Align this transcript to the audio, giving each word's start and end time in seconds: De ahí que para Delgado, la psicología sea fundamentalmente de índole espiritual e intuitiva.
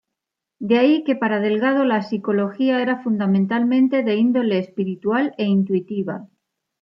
De 0.57 0.79
ahí 0.79 1.03
que 1.03 1.15
para 1.15 1.39
Delgado, 1.39 1.85
la 1.85 2.01
psicología 2.01 2.83
sea 2.83 3.03
fundamentalmente 3.03 4.01
de 4.01 4.15
índole 4.15 4.57
espiritual 4.57 5.35
e 5.37 5.43
intuitiva. 5.45 6.27